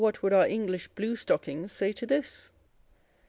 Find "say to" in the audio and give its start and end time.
1.69-2.07